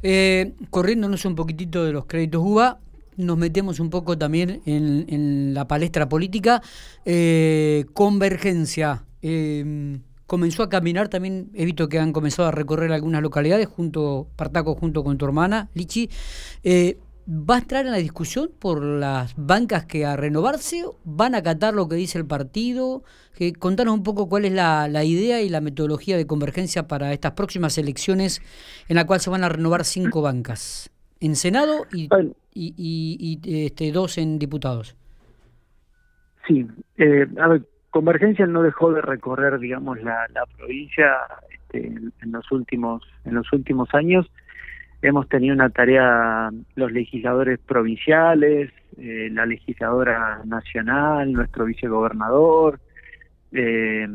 Eh, 0.00 0.52
corriéndonos 0.70 1.24
un 1.24 1.34
poquitito 1.34 1.84
de 1.84 1.92
los 1.92 2.06
créditos 2.06 2.40
UBA, 2.44 2.78
nos 3.20 3.38
metemos 3.38 3.80
un 3.80 3.90
poco 3.90 4.18
también 4.18 4.62
en, 4.66 5.54
la 5.54 5.66
palestra 5.66 6.08
política. 6.08 6.62
Eh, 7.04 7.86
convergencia. 7.92 9.04
Eh, 9.22 10.00
comenzó 10.30 10.62
a 10.62 10.68
caminar 10.68 11.08
también, 11.08 11.50
he 11.54 11.64
visto 11.64 11.88
que 11.88 11.98
han 11.98 12.12
comenzado 12.12 12.48
a 12.48 12.52
recorrer 12.52 12.92
algunas 12.92 13.20
localidades, 13.20 13.66
junto, 13.66 14.28
Partaco 14.36 14.76
junto 14.76 15.02
con 15.02 15.18
tu 15.18 15.24
hermana, 15.24 15.70
Lichi. 15.74 16.08
Eh, 16.62 16.98
¿Va 17.28 17.56
a 17.56 17.58
entrar 17.58 17.84
en 17.84 17.92
la 17.92 17.98
discusión 17.98 18.50
por 18.58 18.82
las 18.82 19.34
bancas 19.36 19.84
que 19.84 20.04
a 20.04 20.16
renovarse? 20.16 20.84
¿Van 21.04 21.34
a 21.34 21.38
acatar 21.38 21.74
lo 21.74 21.88
que 21.88 21.96
dice 21.96 22.18
el 22.18 22.26
partido? 22.26 23.02
Contanos 23.58 23.94
un 23.94 24.02
poco 24.02 24.28
cuál 24.28 24.44
es 24.44 24.52
la, 24.52 25.04
idea 25.04 25.40
y 25.40 25.48
la 25.48 25.60
metodología 25.60 26.16
de 26.16 26.26
convergencia 26.26 26.88
para 26.88 27.12
estas 27.12 27.32
próximas 27.32 27.76
elecciones 27.78 28.40
en 28.88 28.96
la 28.96 29.06
cual 29.06 29.20
se 29.20 29.30
van 29.30 29.44
a 29.44 29.48
renovar 29.48 29.84
cinco 29.84 30.22
bancas, 30.22 30.90
en 31.20 31.36
Senado 31.36 31.86
y, 31.92 32.08
y, 32.54 33.66
este, 33.66 33.92
dos 33.92 34.18
en 34.18 34.38
diputados. 34.38 34.96
Sí, 36.46 36.66
eh, 36.96 37.26
a 37.38 37.48
ver, 37.48 37.62
Convergencia 37.90 38.46
no 38.46 38.62
dejó 38.62 38.92
de 38.92 39.02
recorrer, 39.02 39.58
digamos, 39.58 40.00
la, 40.02 40.26
provincia 40.56 41.16
este, 41.50 41.86
en, 41.86 42.32
los 42.32 42.50
últimos 42.52 43.02
en 43.24 43.34
los 43.34 43.52
últimos 43.52 43.92
años. 43.94 44.30
Hemos 45.02 45.28
tenido 45.28 45.54
una 45.54 45.70
tarea 45.70 46.50
los 46.76 46.92
legisladores 46.92 47.58
provinciales, 47.58 48.70
eh, 48.98 49.28
la 49.32 49.46
legisladora 49.46 50.42
nacional, 50.44 51.32
nuestro 51.32 51.64
vicegobernador. 51.64 52.80
Eh, 53.52 54.06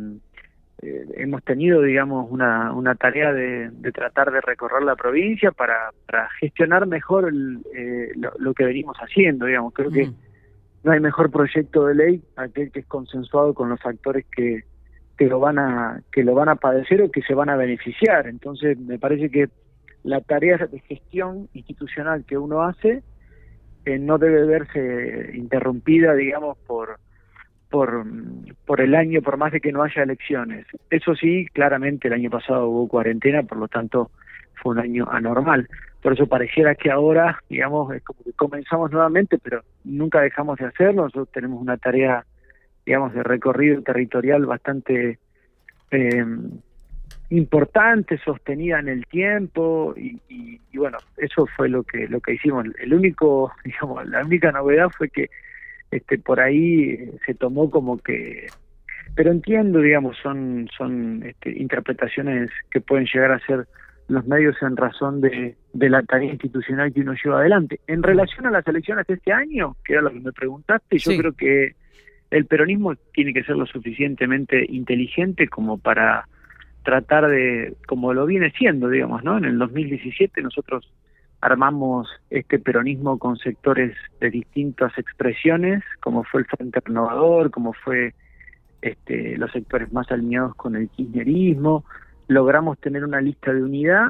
eh, 0.82 1.05
hemos 1.15 1.44
tenido, 1.44 1.82
digamos, 1.82 2.29
una, 2.29 2.74
una 2.74 2.96
tarea 2.96 3.32
de, 3.34 3.72
tratar 3.94 4.32
de 4.32 4.41
recorrer 4.41 4.84
la 4.84 4.96
provincia 4.96 5.51
para, 5.51 5.91
para 6.05 6.29
gestionar 6.39 6.86
mejor 6.86 7.32
eh, 7.74 8.12
lo, 8.38 8.53
que 8.53 8.65
venimos 8.65 8.98
haciendo, 8.98 9.46
digamos. 9.46 9.74
Creo 9.74 9.91
que 9.91 10.12
no 10.84 10.91
hay 10.91 11.00
mejor 11.00 11.32
proyecto 11.32 11.86
de 11.88 11.96
ley 11.96 12.24
aquel 12.36 12.72
que 12.72 12.82
es 12.82 12.86
consensuado 12.86 13.53
con 13.53 13.70
los 13.70 13.84
actores 13.86 14.25
que, 14.36 14.63
que 15.17 15.27
lo 15.27 15.39
van 15.39 15.60
a 15.60 16.01
que 16.12 16.24
lo 16.24 16.36
van 16.36 16.50
a 16.50 16.55
padecer 16.55 17.01
o 17.01 17.12
que 17.12 17.22
se 17.22 17.34
van 17.34 17.50
a 17.50 17.55
beneficiar. 17.55 18.27
Entonces, 18.27 18.77
me 18.77 19.00
parece 19.00 19.29
que 19.29 19.50
la 20.03 20.22
tarea 20.22 20.58
de 20.58 20.79
gestión 20.82 21.50
institucional 21.53 22.25
que 22.25 22.38
uno 22.38 22.62
hace 22.63 23.01
eh, 23.86 23.98
no 23.98 24.17
debe 24.17 24.46
verse 24.46 25.32
interrumpida, 25.34 26.13
digamos, 26.13 26.58
por 26.67 27.00
por, 27.69 28.05
por 28.65 28.81
el 28.81 28.95
año, 28.95 29.22
por 29.22 29.38
más 29.38 29.51
de 29.51 29.62
que 29.62 29.72
no 29.72 29.84
haya 29.84 30.03
elecciones. 30.03 30.65
Eso 30.89 31.15
sí, 31.15 31.45
claramente 31.53 32.07
el 32.07 32.13
año 32.13 32.29
pasado 32.29 32.67
hubo 32.67 32.88
cuarentena, 32.88 33.43
por 33.43 33.57
lo 33.57 33.67
tanto 33.67 34.12
fue 34.55 34.74
un 34.74 34.79
año 34.79 35.07
anormal. 35.12 35.67
Por 36.01 36.13
eso 36.13 36.27
pareciera 36.27 36.75
que 36.75 36.91
ahora, 36.91 37.41
digamos, 37.50 37.93
es 37.93 38.03
como 38.03 38.24
que 38.24 38.34
comenzamos 38.34 38.91
nuevamente, 38.91 39.38
pero 39.39 39.63
nunca 39.84 40.22
dejamos 40.22 40.60
de 40.60 40.65
hacerlo. 40.65 41.03
Nosotros 41.03 41.31
tenemos 41.31 41.62
una 41.62 41.77
tarea, 41.77 42.25
digamos, 42.86 43.13
de 43.13 43.24
recorrido 43.24 43.81
territorial 43.81 44.45
bastante 44.45 45.17
eh, 45.91 46.25
importante, 47.29 48.19
sostenida 48.19 48.79
en 48.79 48.89
el 48.89 49.05
tiempo 49.07 49.93
y, 49.98 50.19
y, 50.29 50.77
bueno, 50.77 50.98
eso 51.17 51.48
fue 51.55 51.69
lo 51.69 51.84
que 51.84 52.07
lo 52.07 52.19
que 52.19 52.34
hicimos. 52.34 52.65
El 52.79 52.93
único, 52.93 53.51
digamos, 53.65 54.07
la 54.07 54.22
única 54.24 54.51
novedad 54.51 54.89
fue 54.95 55.10
que 55.10 55.29
este 55.92 56.18
por 56.18 56.39
ahí 56.39 57.12
se 57.25 57.34
tomó 57.34 57.70
como 57.70 57.98
que 57.98 58.48
pero 59.15 59.32
entiendo, 59.32 59.80
digamos, 59.80 60.18
son 60.22 60.68
son 60.77 61.24
este, 61.24 61.51
interpretaciones 61.58 62.50
que 62.72 62.82
pueden 62.82 63.08
llegar 63.12 63.32
a 63.32 63.39
ser 63.39 63.68
los 64.08 64.25
medios 64.27 64.56
en 64.62 64.77
razón 64.77 65.22
de, 65.22 65.56
de 65.74 65.89
la 65.89 66.04
tarea 66.04 66.32
institucional 66.32 66.94
que 66.94 67.01
uno 67.01 67.15
lleva 67.24 67.39
adelante. 67.39 67.80
En 67.88 68.04
relación 68.04 68.46
a 68.46 68.51
las 68.51 68.68
elecciones 68.68 69.08
de 69.08 69.15
este 69.15 69.34
año, 69.34 69.75
que 69.84 69.94
era 69.94 70.04
lo 70.04 70.12
que 70.12 70.20
me 70.20 70.32
preguntaste, 70.32 71.00
yo 71.00 71.18
creo 71.18 71.34
que 71.34 71.75
el 72.30 72.46
peronismo 72.46 72.96
tiene 73.13 73.34
que 73.34 73.44
ser 73.44 73.56
lo 73.56 73.65
suficientemente 73.65 74.65
inteligente 74.70 75.48
como 75.48 75.77
para 75.77 76.27
tratar 76.84 77.27
de, 77.27 77.75
como 77.88 78.13
lo 78.13 78.25
viene 78.25 78.51
siendo, 78.51 78.89
digamos, 78.89 79.24
¿no? 79.24 79.38
En 79.38 79.46
el 79.46 79.58
2017 79.58 80.42
nosotros 80.42 80.92
armamos 81.46 82.10
este 82.32 82.58
peronismo 82.58 83.20
con 83.20 83.38
sectores 83.38 83.96
de 84.20 84.32
distintas 84.32 84.98
expresiones, 84.98 85.84
como 86.02 86.24
fue 86.24 86.42
el 86.42 86.48
Frente 86.48 86.80
Renovador, 86.84 87.52
como 87.52 87.74
fue 87.74 88.16
este, 88.82 89.38
los 89.38 89.52
sectores 89.52 89.94
más 89.94 90.12
alineados 90.12 90.56
con 90.56 90.75
el 90.75 90.90
kirchnerismo, 90.90 91.86
logramos 92.28 92.80
tener 92.80 93.06
una 93.06 93.22
lista 93.22 93.54
de 93.54 93.62
unidad 93.62 94.08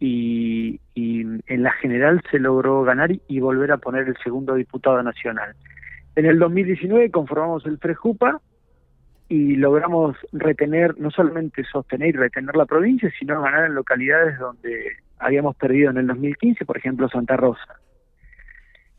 y, 0.00 0.80
en 0.94 1.62
la 1.62 1.72
general 1.72 2.22
se 2.30 2.38
logró 2.38 2.82
ganar 2.84 3.10
y 3.28 3.40
volver 3.40 3.72
a 3.72 3.76
poner 3.76 4.08
el 4.08 4.16
segundo 4.24 4.54
diputado 4.54 5.02
nacional. 5.02 5.54
En 6.16 6.24
el 6.24 6.38
2019 6.38 7.10
conformamos 7.10 7.66
el 7.66 7.78
FREJUPA 7.78 8.40
y 9.28 9.56
logramos 9.56 10.16
retener, 10.32 10.98
no 10.98 11.10
solamente 11.10 11.64
sostener 11.64 12.08
y 12.08 12.18
retener 12.18 12.56
la 12.56 12.64
provincia, 12.64 13.12
sino 13.18 13.42
ganar 13.42 13.66
en 13.66 13.74
localidades 13.74 14.38
donde 14.38 15.01
habíamos 15.22 15.56
perdido 15.56 15.90
en 15.90 15.98
el 15.98 16.06
2015, 16.06 16.64
por 16.64 16.76
ejemplo 16.76 17.08
Santa 17.08 17.36
Rosa. 17.36 17.80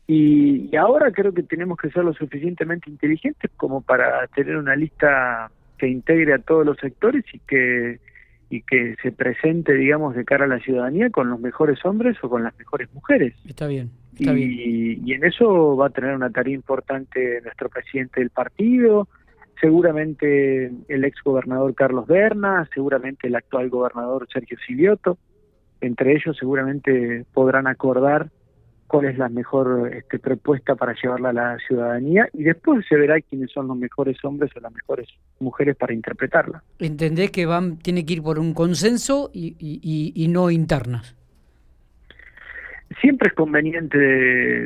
y 0.06 0.74
ahora 0.76 1.10
creo 1.12 1.32
que 1.32 1.42
tenemos 1.42 1.78
que 1.78 1.90
ser 1.90 2.04
lo 2.04 2.12
suficientemente 2.12 2.90
inteligentes 2.90 3.50
como 3.56 3.80
para 3.80 4.26
tener 4.28 4.56
una 4.56 4.76
lista 4.76 5.50
que 5.78 5.88
integre 5.88 6.34
a 6.34 6.38
todos 6.38 6.66
los 6.66 6.76
sectores 6.78 7.24
y 7.32 7.38
que 7.40 7.98
y 8.50 8.62
que 8.62 8.94
se 9.02 9.10
presente, 9.10 9.74
digamos, 9.74 10.14
de 10.14 10.24
cara 10.24 10.44
a 10.44 10.48
la 10.48 10.60
ciudadanía 10.60 11.10
con 11.10 11.28
los 11.28 11.40
mejores 11.40 11.84
hombres 11.84 12.16
o 12.22 12.28
con 12.28 12.44
las 12.44 12.56
mejores 12.58 12.92
mujeres. 12.94 13.34
Está 13.46 13.66
bien. 13.66 13.90
Está 14.12 14.32
y, 14.32 14.34
bien. 14.36 15.08
y 15.08 15.12
en 15.12 15.24
eso 15.24 15.76
va 15.76 15.86
a 15.86 15.90
tener 15.90 16.14
una 16.14 16.30
tarea 16.30 16.54
importante 16.54 17.40
nuestro 17.42 17.68
presidente 17.68 18.20
del 18.20 18.30
partido, 18.30 19.08
seguramente 19.60 20.70
el 20.88 21.04
ex 21.04 21.20
gobernador 21.24 21.74
Carlos 21.74 22.06
Berna, 22.06 22.68
seguramente 22.72 23.26
el 23.26 23.34
actual 23.34 23.70
gobernador 23.70 24.28
Sergio 24.32 24.56
Silioto. 24.64 25.18
Entre 25.80 26.12
ellos 26.12 26.36
seguramente 26.38 27.24
podrán 27.32 27.66
acordar 27.66 28.30
cuál 28.86 29.06
es 29.06 29.18
la 29.18 29.28
mejor 29.28 29.90
este, 29.92 30.18
propuesta 30.18 30.76
para 30.76 30.94
llevarla 30.94 31.30
a 31.30 31.32
la 31.32 31.58
ciudadanía 31.58 32.28
y 32.32 32.44
después 32.44 32.84
se 32.88 32.96
verá 32.96 33.20
quiénes 33.20 33.50
son 33.50 33.66
los 33.66 33.76
mejores 33.76 34.16
hombres 34.24 34.50
o 34.56 34.60
las 34.60 34.72
mejores 34.72 35.08
mujeres 35.40 35.76
para 35.76 35.92
interpretarla. 35.92 36.62
¿Entendés 36.78 37.30
que 37.30 37.46
van 37.46 37.78
tiene 37.78 38.06
que 38.06 38.14
ir 38.14 38.22
por 38.22 38.38
un 38.38 38.54
consenso 38.54 39.30
y, 39.32 39.56
y, 39.58 40.12
y 40.14 40.28
no 40.28 40.50
internas? 40.50 41.16
Siempre 43.00 43.28
es 43.28 43.34
conveniente, 43.34 43.98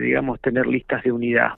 digamos, 0.00 0.40
tener 0.40 0.66
listas 0.66 1.02
de 1.02 1.12
unidad. 1.12 1.52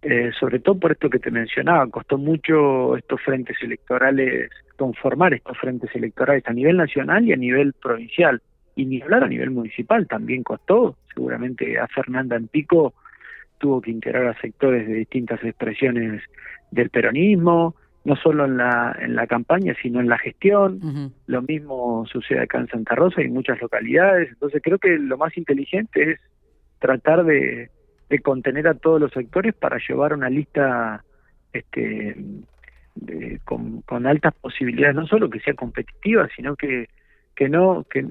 Eh, 0.00 0.32
sobre 0.38 0.58
todo 0.58 0.78
por 0.78 0.92
esto 0.92 1.08
que 1.08 1.18
te 1.18 1.30
mencionaba, 1.30 1.86
costó 1.88 2.18
mucho 2.18 2.96
estos 2.96 3.22
frentes 3.22 3.56
electorales, 3.62 4.50
conformar 4.76 5.32
estos 5.32 5.56
frentes 5.58 5.94
electorales 5.94 6.44
a 6.46 6.52
nivel 6.52 6.76
nacional 6.76 7.24
y 7.24 7.32
a 7.32 7.36
nivel 7.36 7.72
provincial 7.72 8.42
y 8.76 8.86
ni 8.86 9.00
hablar 9.02 9.24
a 9.24 9.28
nivel 9.28 9.50
municipal 9.50 10.06
también 10.06 10.42
costó. 10.42 10.96
Seguramente 11.14 11.78
a 11.78 11.86
Fernanda 11.88 12.36
en 12.36 12.48
Pico 12.48 12.94
tuvo 13.58 13.80
que 13.80 13.90
integrar 13.90 14.26
a 14.26 14.40
sectores 14.40 14.86
de 14.86 14.94
distintas 14.94 15.42
expresiones 15.44 16.22
del 16.70 16.90
peronismo, 16.90 17.76
no 18.04 18.16
solo 18.16 18.44
en 18.44 18.56
la, 18.56 18.96
en 19.00 19.14
la 19.14 19.26
campaña, 19.26 19.74
sino 19.80 20.00
en 20.00 20.08
la 20.08 20.18
gestión. 20.18 21.12
Lo 21.26 21.42
mismo 21.42 22.04
sucede 22.06 22.40
acá 22.40 22.58
en 22.58 22.68
Santa 22.68 22.94
Rosa 22.94 23.22
y 23.22 23.26
en 23.26 23.32
muchas 23.32 23.60
localidades. 23.60 24.28
Entonces 24.30 24.60
creo 24.62 24.78
que 24.78 24.98
lo 24.98 25.16
más 25.16 25.36
inteligente 25.38 26.12
es 26.12 26.20
tratar 26.80 27.24
de, 27.24 27.70
de 28.10 28.18
contener 28.18 28.68
a 28.68 28.74
todos 28.74 29.00
los 29.00 29.12
sectores 29.12 29.54
para 29.54 29.78
llevar 29.78 30.12
una 30.12 30.28
lista 30.28 31.02
este, 31.52 32.16
con, 33.44 33.80
con 33.82 34.06
altas 34.06 34.34
posibilidades, 34.34 34.96
no 34.96 35.06
solo 35.06 35.30
que 35.30 35.40
sea 35.40 35.54
competitiva, 35.54 36.28
sino 36.36 36.56
que, 36.56 36.88
que 37.34 37.48
no 37.48 37.86
que, 37.88 38.04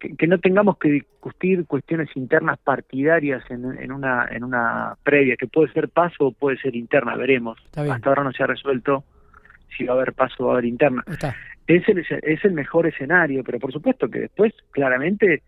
que, 0.00 0.26
no 0.26 0.38
tengamos 0.38 0.78
que 0.78 0.90
discutir 0.90 1.66
cuestiones 1.66 2.08
internas 2.16 2.58
partidarias 2.58 3.42
en, 3.50 3.64
en, 3.78 3.92
una 3.92 4.26
en 4.30 4.44
una 4.44 4.96
previa, 5.02 5.36
que 5.36 5.46
puede 5.46 5.72
ser 5.72 5.88
paso 5.88 6.26
o 6.26 6.32
puede 6.32 6.56
ser 6.58 6.74
interna, 6.74 7.16
veremos. 7.16 7.58
Hasta 7.76 8.08
ahora 8.08 8.24
no 8.24 8.32
se 8.32 8.42
ha 8.42 8.46
resuelto 8.46 9.04
si 9.76 9.84
va 9.84 9.92
a 9.92 9.96
haber 9.96 10.14
paso 10.14 10.42
o 10.42 10.46
va 10.46 10.52
a 10.52 10.54
haber 10.56 10.64
interna. 10.64 11.04
Es 11.66 11.88
el, 11.88 11.98
es 11.98 12.44
el 12.44 12.52
mejor 12.52 12.86
escenario, 12.86 13.44
pero 13.44 13.60
por 13.60 13.72
supuesto 13.72 14.08
que 14.08 14.20
después, 14.20 14.52
claramente, 14.70 15.42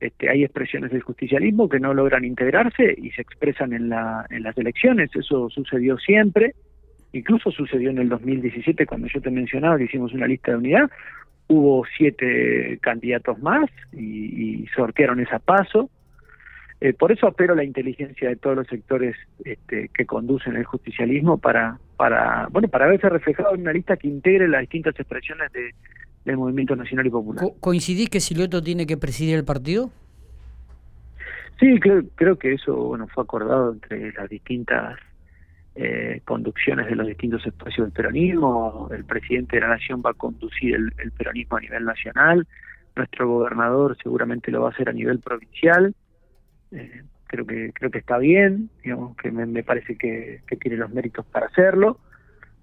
este, 0.00 0.30
hay 0.30 0.44
expresiones 0.44 0.90
del 0.90 1.02
justicialismo 1.02 1.68
que 1.68 1.80
no 1.80 1.92
logran 1.92 2.24
integrarse 2.24 2.94
y 2.96 3.10
se 3.10 3.22
expresan 3.22 3.72
en, 3.72 3.88
la, 3.88 4.24
en 4.30 4.42
las 4.42 4.56
elecciones. 4.56 5.10
Eso 5.14 5.50
sucedió 5.50 5.98
siempre. 5.98 6.54
Incluso 7.12 7.50
sucedió 7.50 7.90
en 7.90 7.98
el 7.98 8.08
2017 8.08 8.86
cuando 8.86 9.08
yo 9.08 9.20
te 9.20 9.30
mencionaba 9.30 9.78
que 9.78 9.84
hicimos 9.84 10.12
una 10.12 10.26
lista 10.26 10.52
de 10.52 10.58
unidad 10.58 10.90
hubo 11.48 11.84
siete 11.96 12.78
candidatos 12.80 13.38
más 13.38 13.70
y, 13.92 14.66
sortearon 14.74 15.20
esa 15.20 15.38
paso. 15.38 15.90
Eh, 16.80 16.92
por 16.92 17.10
eso 17.10 17.26
apelo 17.26 17.54
a 17.54 17.56
la 17.56 17.64
inteligencia 17.64 18.28
de 18.28 18.36
todos 18.36 18.56
los 18.56 18.66
sectores 18.66 19.16
este, 19.44 19.88
que 19.94 20.04
conducen 20.04 20.56
el 20.56 20.64
justicialismo 20.64 21.38
para, 21.38 21.78
para, 21.96 22.48
bueno, 22.50 22.68
para 22.68 22.86
verse 22.86 23.08
reflejado 23.08 23.54
en 23.54 23.62
una 23.62 23.72
lista 23.72 23.96
que 23.96 24.08
integre 24.08 24.46
las 24.46 24.60
distintas 24.60 24.94
expresiones 24.98 25.50
de, 25.52 25.74
del 26.26 26.36
movimiento 26.36 26.76
nacional 26.76 27.06
y 27.06 27.10
popular. 27.10 27.44
¿Coincidís 27.60 28.10
que 28.10 28.20
Silueto 28.20 28.62
tiene 28.62 28.86
que 28.86 28.98
presidir 28.98 29.36
el 29.36 29.44
partido? 29.44 29.90
Sí, 31.58 31.80
creo, 31.80 32.02
creo 32.16 32.36
que 32.36 32.52
eso 32.52 32.74
bueno 32.76 33.06
fue 33.06 33.24
acordado 33.24 33.72
entre 33.72 34.12
las 34.12 34.28
distintas 34.28 34.98
eh, 35.78 36.22
conducciones 36.24 36.86
de 36.86 36.96
los 36.96 37.06
distintos 37.06 37.46
espacios 37.46 37.86
del 37.86 37.92
peronismo. 37.92 38.88
El 38.90 39.04
presidente 39.04 39.56
de 39.56 39.60
la 39.60 39.68
Nación 39.68 40.02
va 40.04 40.10
a 40.10 40.14
conducir 40.14 40.74
el, 40.74 41.12
peronismo 41.12 41.58
a 41.58 41.60
nivel 41.60 41.84
nacional. 41.84 42.46
Nuestro 42.94 43.28
gobernador 43.28 43.94
seguramente 44.02 44.50
lo 44.50 44.62
va 44.62 44.68
a 44.68 44.72
hacer 44.72 44.88
a 44.88 44.92
nivel 44.92 45.20
provincial. 45.20 45.94
Eh, 46.72 47.02
creo 47.26 47.46
que 47.46 47.72
creo 47.74 47.90
que 47.90 47.98
está 47.98 48.16
bien, 48.16 48.70
digamos 48.82 49.16
que 49.18 49.30
me, 49.30 49.62
parece 49.62 49.98
que, 49.98 50.40
tiene 50.58 50.78
los 50.78 50.90
méritos 50.90 51.26
para 51.26 51.48
hacerlo. 51.48 51.98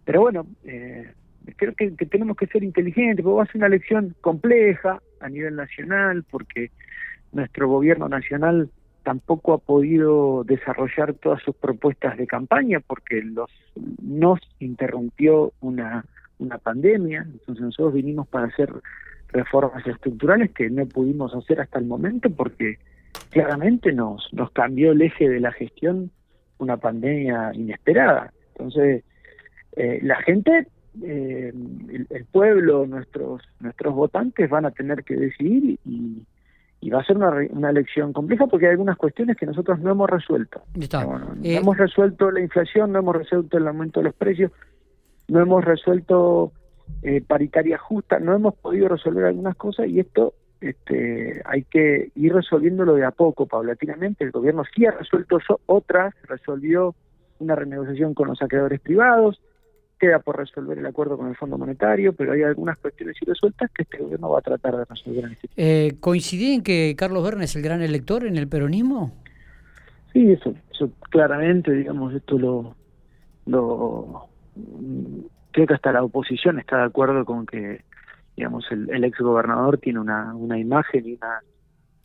Pero 0.06 0.22
bueno, 0.22 0.48
eh, 0.64 1.14
creo 1.56 1.76
que, 1.76 1.96
que, 1.96 2.08
tenemos 2.08 2.36
que 2.36 2.48
ser 2.48 2.64
inteligentes, 2.64 3.24
porque 3.24 3.38
va 3.38 3.44
a 3.44 3.46
ser 3.46 3.58
una 3.58 3.68
elección 3.68 4.16
compleja 4.22 5.00
a 5.20 5.30
nivel 5.30 5.56
nacional, 5.56 6.26
porque 6.32 6.72
nuestro 7.32 7.68
gobierno 7.68 8.10
nacional 8.10 8.72
tampoco 9.04 9.54
ha 9.54 9.58
podido 9.58 10.44
desarrollar 10.44 11.14
todas 11.16 11.42
sus 11.44 11.56
propuestas 11.56 12.18
de 12.18 12.28
campaña 12.28 12.80
porque 12.80 13.22
los 13.22 13.50
nos 14.02 14.40
interrumpió 14.60 15.54
una, 15.62 16.06
una 16.40 16.58
pandemia, 16.58 17.26
entonces 17.30 17.64
nosotros 17.64 17.94
vinimos 17.94 18.28
para 18.28 18.48
hacer 18.48 18.72
reformas 19.30 19.86
estructurales 19.86 20.52
que 20.52 20.70
no 20.70 20.86
pudimos 20.86 21.34
hacer 21.36 21.60
hasta 21.60 21.80
el 21.80 21.86
momento 21.86 22.30
porque 22.30 22.78
claramente 23.30 23.92
nos, 23.92 24.30
nos 24.32 24.52
cambió 24.52 24.92
el 24.92 25.02
eje 25.02 25.28
de 25.28 25.40
la 25.40 25.52
gestión 25.52 26.12
una 26.60 26.78
pandemia 26.78 27.52
inesperada. 27.54 28.32
Entonces, 28.54 29.04
eh, 29.76 30.00
la 30.04 30.16
gente, 30.22 30.68
eh, 31.02 31.52
el, 31.90 32.08
el, 32.10 32.26
pueblo, 32.26 32.86
nuestros, 32.86 33.42
nuestros 33.60 33.94
votantes 33.96 34.50
van 34.50 34.66
a 34.66 34.72
tener 34.72 35.04
que 35.04 35.16
decidir 35.16 35.80
y, 35.86 36.24
y 36.84 36.90
va 36.90 37.00
a 37.00 37.06
ser 37.06 37.16
una, 37.16 37.32
una 37.52 37.70
elección 37.70 38.12
compleja 38.12 38.46
porque 38.46 38.66
hay 38.66 38.72
algunas 38.72 38.98
cuestiones 38.98 39.38
que 39.38 39.46
nosotros 39.46 39.80
no 39.80 39.92
hemos 39.92 40.10
resuelto. 40.10 40.64
no 41.34 41.34
eh, 41.42 41.56
hemos 41.56 41.78
resuelto 41.78 42.30
la 42.30 42.42
inflación, 42.42 42.92
no 42.92 43.00
hemos 43.00 43.16
resuelto 43.16 43.58
el 43.58 43.66
aumento 43.70 44.02
de 44.02 44.08
los 44.08 44.16
precios, 44.16 44.52
no 45.30 45.40
hemos 45.40 45.64
resuelto 45.64 46.52
eh, 47.02 47.22
paritaria 47.26 47.78
justa, 47.78 48.20
no 48.20 48.36
hemos 48.36 48.56
podido 48.56 48.90
resolver 48.90 49.24
algunas 49.24 49.56
cosas 49.56 49.88
y 49.88 50.02
esto 50.02 50.34
este, 50.60 51.42
hay 51.46 51.64
que 51.64 52.12
ir 52.16 52.34
resolviéndolo 52.34 52.96
de 52.96 53.06
a 53.06 53.12
poco, 53.12 53.46
paulatinamente. 53.46 54.26
El 54.26 54.32
gobierno 54.32 54.64
sí 54.76 54.86
ha 54.86 54.92
resuelto 54.92 55.38
otras, 55.68 56.14
resolvió 56.24 56.96
una 57.40 57.56
renegociación 57.56 58.14
con 58.14 58.28
los 58.28 58.40
saqueadores 58.40 58.82
privados, 58.82 59.42
queda 60.04 60.20
por 60.20 60.38
resolver 60.38 60.78
el 60.78 60.86
acuerdo 60.86 61.18
con 61.18 61.30
el 61.30 61.36
Fondo 61.38 61.58
Monetario, 61.58 62.12
pero 62.12 62.34
hay 62.34 62.44
algunas 62.44 62.78
cuestiones 62.78 63.16
irresueltas 63.22 63.72
que 63.72 63.84
este 63.84 64.00
gobierno 64.00 64.32
va 64.32 64.40
a 64.40 64.42
tratar 64.42 64.76
de 64.76 64.84
resolver. 64.84 65.24
En 65.24 65.32
este 65.32 65.48
eh, 65.56 65.94
¿Coincidí 66.02 66.56
en 66.56 66.62
que 66.62 66.94
Carlos 66.98 67.24
Berna 67.24 67.46
es 67.46 67.56
el 67.56 67.62
gran 67.62 67.82
elector 67.82 68.26
en 68.26 68.36
el 68.36 68.50
peronismo? 68.50 69.14
Sí, 70.12 70.30
eso, 70.34 70.54
eso 70.74 70.92
claramente, 71.10 71.72
digamos, 71.72 72.14
esto 72.14 72.38
lo, 72.38 72.76
lo 73.46 74.28
creo 75.52 75.68
que 75.68 75.74
hasta 75.74 75.94
la 75.94 76.04
oposición 76.04 76.60
está 76.60 76.80
de 76.80 76.84
acuerdo 76.84 77.24
con 77.24 77.46
que, 77.46 77.86
digamos, 78.36 78.66
el, 78.72 78.90
el 78.90 79.06
ex 79.06 79.18
gobernador 79.20 79.78
tiene 79.78 80.02
una, 80.02 80.36
una 80.36 80.60
imagen 80.60 81.08
y 81.08 81.14
una, 81.14 81.40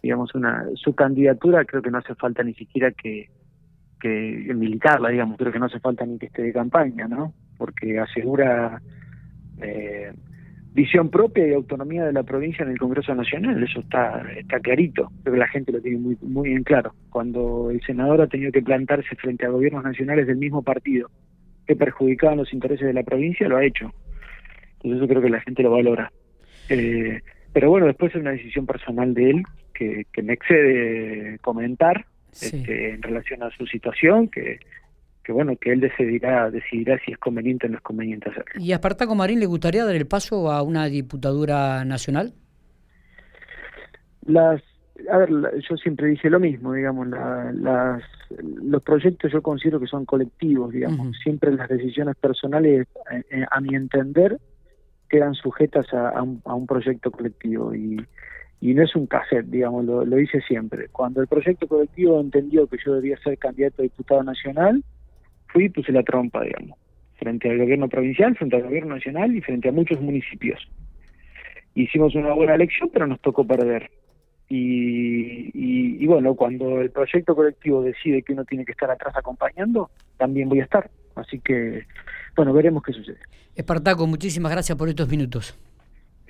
digamos, 0.05 0.37
una 0.37 0.67
su 0.77 0.95
candidatura 0.95 1.65
creo 1.65 1.83
que 1.83 1.91
no 1.91 1.99
hace 1.99 2.15
falta 2.15 2.45
ni 2.45 2.55
siquiera 2.55 2.93
que 2.93 3.29
que 4.01 4.55
militarla, 4.55 5.09
digamos, 5.09 5.37
creo 5.37 5.51
que 5.51 5.59
no 5.59 5.67
hace 5.67 5.81
falta 5.81 6.07
ni 6.07 6.19
que 6.19 6.27
esté 6.27 6.43
de 6.43 6.53
campaña, 6.53 7.09
¿no? 7.09 7.35
Porque 7.59 7.99
asegura 7.99 8.81
eh, 9.61 10.13
visión 10.73 11.11
propia 11.11 11.47
y 11.47 11.53
autonomía 11.53 12.05
de 12.05 12.13
la 12.13 12.23
provincia 12.23 12.65
en 12.65 12.71
el 12.71 12.79
Congreso 12.79 13.15
Nacional, 13.15 13.63
eso 13.63 13.81
está 13.81 14.23
está 14.37 14.61
clarito, 14.61 15.11
creo 15.23 15.35
que 15.35 15.41
la 15.41 15.49
gente 15.49 15.73
lo 15.73 15.81
tiene 15.81 15.99
muy 15.99 16.17
muy 16.23 16.51
bien 16.51 16.63
claro. 16.63 16.95
Cuando 17.11 17.71
el 17.71 17.81
senador 17.83 18.23
ha 18.23 18.29
tenido 18.29 18.53
que 18.53 18.63
plantarse 18.63 19.15
frente 19.17 19.45
a 19.45 19.51
gobiernos 19.51 19.85
nacionales 19.85 20.27
del 20.27 20.37
mismo 20.37 20.63
partido 20.63 21.11
que 21.67 21.77
perjudicaban 21.77 22.39
los 22.39 22.53
intereses 22.55 22.87
de 22.87 22.95
la 22.95 23.03
provincia, 23.03 23.49
lo 23.49 23.59
ha 23.59 23.65
hecho. 23.65 23.93
Entonces 24.77 24.99
eso 24.99 25.09
creo 25.09 25.21
que 25.21 25.29
la 25.29 25.41
gente 25.41 25.63
lo 25.63 25.73
valora. 25.73 26.11
Eh, 26.71 27.21
pero 27.53 27.71
bueno, 27.71 27.87
después 27.87 28.15
es 28.15 28.21
una 28.21 28.31
decisión 28.31 28.65
personal 28.67 29.13
de 29.13 29.31
él 29.31 29.43
que, 29.75 30.07
que 30.13 30.23
me 30.23 30.35
excede 30.35 31.39
comentar 31.41 32.07
este, 32.33 32.91
en 32.91 33.03
relación 33.03 33.43
a 33.43 33.51
su 33.51 33.67
situación, 33.67 34.29
que 34.29 34.61
que 35.29 35.33
bueno, 35.35 35.55
que 35.61 35.73
él 35.73 35.81
decidirá, 35.81 36.51
decidirá 36.51 36.99
si 37.05 37.13
es 37.13 37.19
conveniente 37.19 37.67
o 37.67 37.69
no 37.69 37.77
es 37.77 37.83
conveniente 37.83 38.31
hacerlo. 38.31 38.51
¿Y 38.59 38.73
a 38.73 38.77
Espartaco 38.77 39.15
Marín 39.15 39.41
le 39.41 39.45
gustaría 39.45 39.85
dar 39.85 39.95
el 39.95 40.07
paso 40.07 40.51
a 40.51 40.63
una 40.63 40.87
diputadura 40.87 41.85
nacional? 41.85 42.33
Las, 44.25 44.63
a 45.13 45.19
ver, 45.19 45.29
yo 45.69 45.77
siempre 45.77 46.07
dije 46.07 46.31
lo 46.31 46.41
mismo, 46.41 46.73
digamos, 46.73 47.09
las, 47.09 48.03
los 48.41 48.83
proyectos 48.83 49.31
yo 49.31 49.43
considero 49.43 49.79
que 49.79 49.87
son 49.87 50.07
colectivos, 50.07 50.73
digamos, 50.73 51.15
siempre 51.23 51.53
las 51.53 51.69
decisiones 51.69 52.17
personales, 52.17 52.87
eh, 53.13 53.23
eh, 53.31 53.45
a, 53.51 53.61
mi 53.61 53.75
entender, 53.75 54.39
quedan 55.11 55.35
sujetas 55.35 55.93
a, 55.93 56.23
un, 56.23 56.67
proyecto 56.67 57.11
colectivo 57.11 57.75
y, 57.75 58.01
y 58.63 58.73
no 58.73 58.83
es 58.83 58.97
un 58.97 59.07
cassette, 59.07 59.45
digamos, 59.45 59.85
lo, 59.85 60.07
lo 60.07 60.19
hice 60.19 60.41
siempre. 60.41 60.89
Cuando 60.89 61.21
el 61.21 61.27
proyecto 61.27 61.69
colectivo 61.69 62.19
entendió 62.19 62.67
que 62.67 62.79
yo 62.83 62.95
debía 62.95 63.19
ser 63.19 63.37
candidato 63.37 63.83
a 63.83 63.85
diputado 63.85 64.23
nacional, 64.23 64.83
fui 65.49 65.67
y 65.67 65.69
puse 65.69 65.93
la 65.93 66.03
trompa, 66.03 66.43
digamos, 66.43 66.79
frente 67.17 67.51
al 67.51 67.59
gobierno 67.59 67.89
provincial, 67.89 68.37
frente 68.37 68.57
al 68.57 68.63
gobierno 68.63 68.95
nacional 68.95 69.35
y 69.35 69.41
frente 69.41 69.69
a 69.69 69.73
muchos 69.73 70.01
municipios. 70.01 70.69
Hicimos 71.75 72.15
una 72.15 72.33
buena 72.33 72.55
elección, 72.55 72.91
pero 72.93 73.07
nos 73.07 73.21
tocó 73.21 73.47
perder. 73.47 73.91
Y, 74.49 75.51
y, 76.03 76.07
bueno, 76.07 76.35
cuando 76.35 76.81
el 76.81 76.91
proyecto 76.91 77.37
colectivo 77.37 77.83
decide 77.83 78.23
que 78.23 78.33
uno 78.33 78.45
tiene 78.45 78.65
que 78.65 78.73
estar 78.73 78.91
atrás 78.91 79.15
acompañando, 79.15 79.91
también 80.17 80.49
voy 80.49 80.61
a 80.61 80.65
estar. 80.65 80.91
Así 81.17 81.39
que, 81.41 81.85
bueno, 82.35 82.53
veremos 82.55 82.83
qué 82.83 82.93
sucede. 82.93 83.19
Espartaco, 83.55 84.07
muchísimas 84.07 84.51
gracias 84.51 84.79
por 84.79 84.89
estos 84.89 85.09
minutos. 85.09 85.59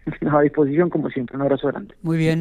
A 0.33 0.41
disposición, 0.43 0.91
como 0.91 1.11
siempre. 1.11 1.37
Un 1.37 1.43
abrazo 1.43 1.69
grande. 1.69 1.95
Muy 2.03 2.17
bien. 2.17 2.37